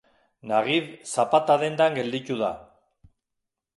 Nagib 0.51 0.87
zapata 1.11 1.59
dendan 1.65 1.99
gelditu 1.99 2.39
da. 2.43 2.51